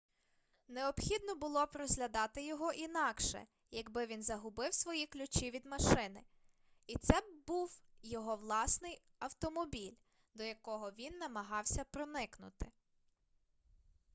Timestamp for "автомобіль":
9.19-9.95